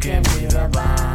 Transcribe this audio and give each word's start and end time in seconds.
can 0.00 0.22
be 0.22 0.46
the 0.46 0.68
bomb. 0.72 1.07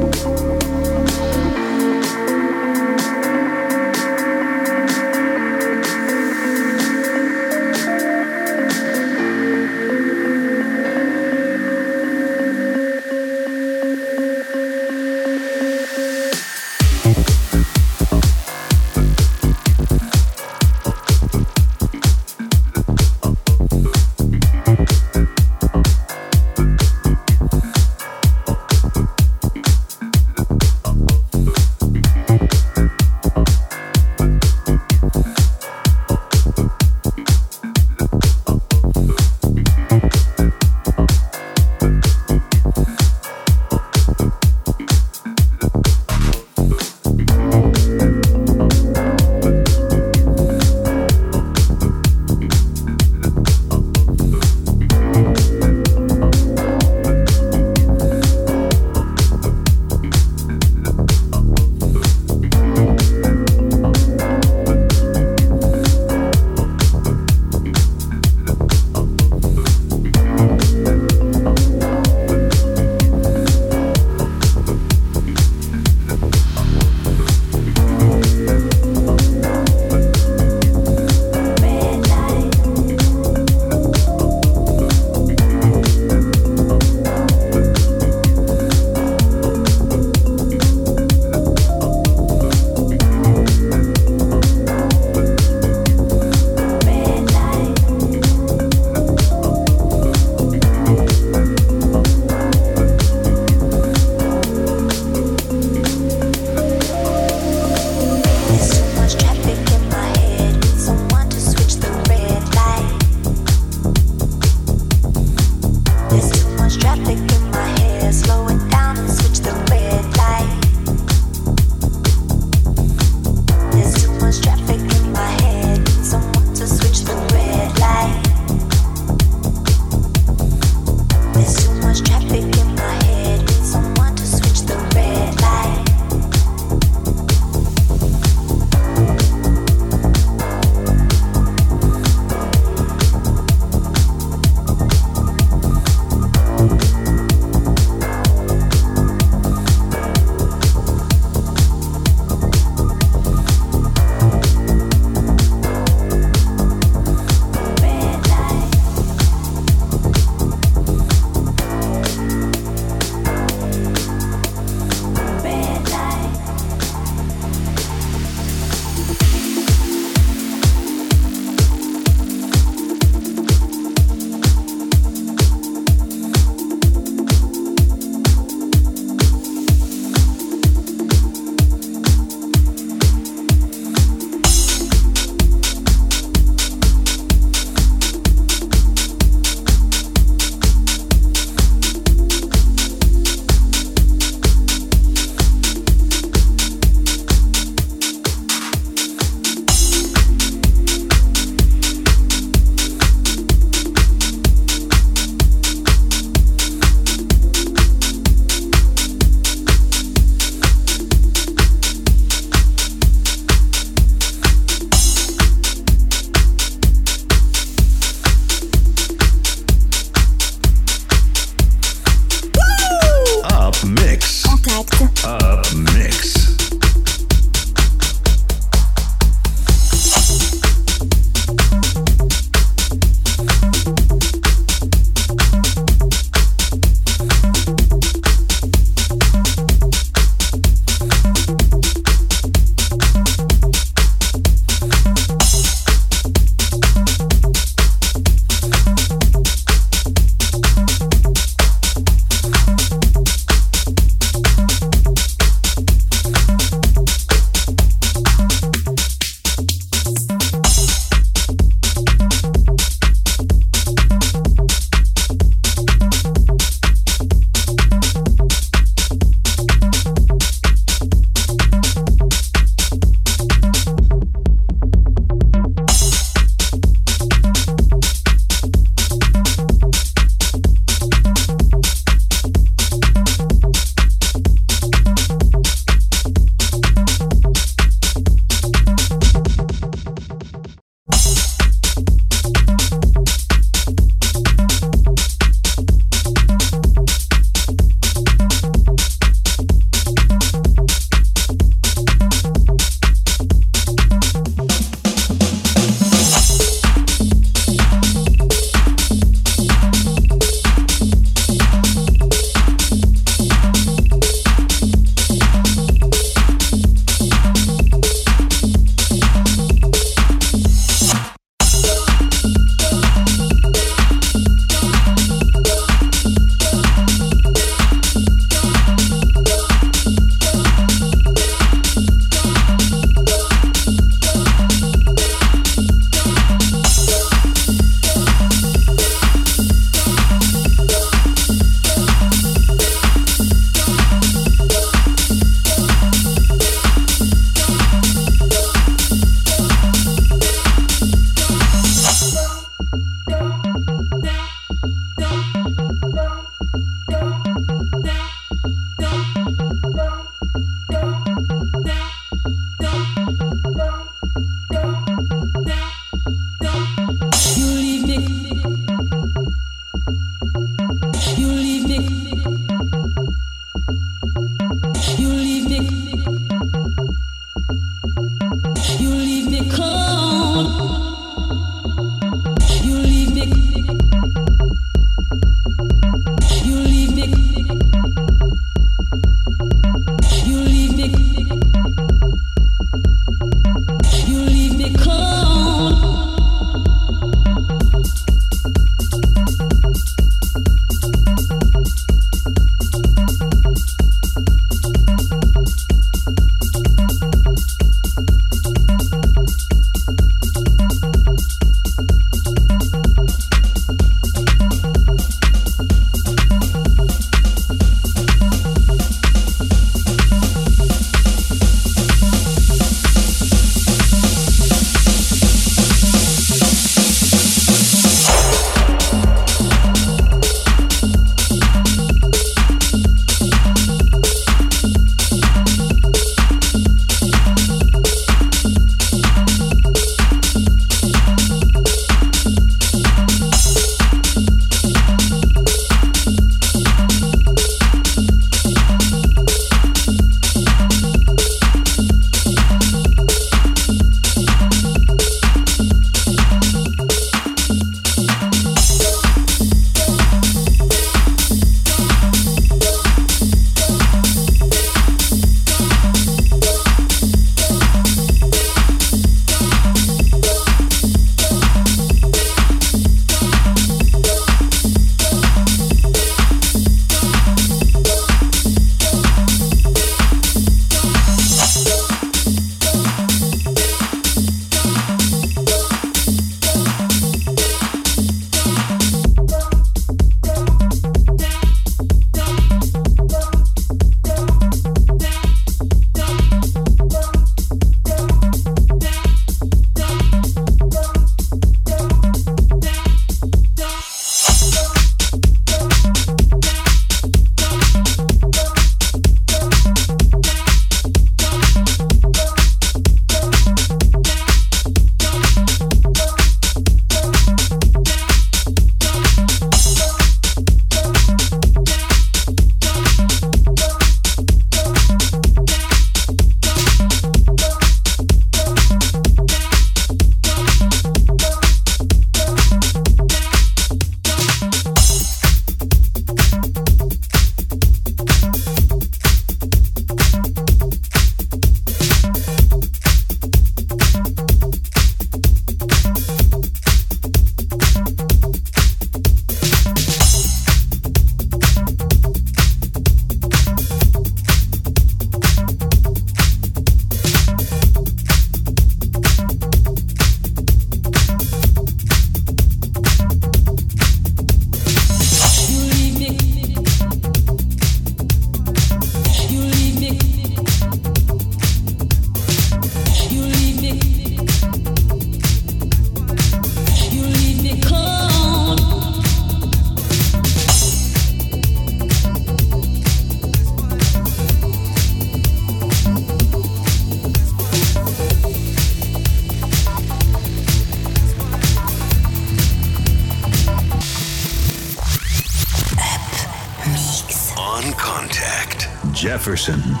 Jefferson. 599.41 600.00